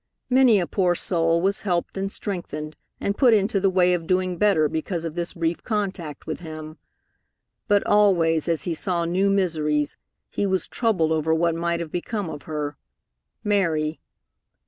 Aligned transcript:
Many 0.31 0.59
a 0.59 0.65
poor 0.65 0.95
soul 0.95 1.43
was 1.43 1.59
helped 1.61 1.95
and 1.95 2.11
strengthened 2.11 2.75
and 2.99 3.15
put 3.15 3.35
into 3.35 3.59
the 3.59 3.69
way 3.69 3.93
of 3.93 4.07
doing 4.07 4.35
better 4.35 4.67
because 4.67 5.05
of 5.05 5.13
this 5.13 5.35
brief 5.35 5.61
contact 5.61 6.25
with 6.25 6.39
him. 6.39 6.79
But 7.67 7.85
always 7.85 8.49
as 8.49 8.63
he 8.63 8.73
saw 8.73 9.05
new 9.05 9.29
miseries 9.29 9.97
he 10.31 10.47
was 10.47 10.67
troubled 10.67 11.11
over 11.11 11.35
what 11.35 11.53
might 11.53 11.81
have 11.81 11.91
become 11.91 12.31
of 12.31 12.41
her 12.49 12.77
"Mary." 13.43 13.99